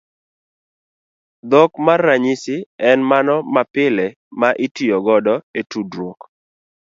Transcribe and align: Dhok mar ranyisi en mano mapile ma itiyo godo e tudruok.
Dhok 1.49 1.71
mar 1.85 1.99
ranyisi 2.07 2.55
en 2.89 2.99
mano 3.09 3.35
mapile 3.53 4.07
ma 4.39 4.49
itiyo 4.65 4.97
godo 5.05 5.35
e 5.59 5.61
tudruok. 5.69 6.19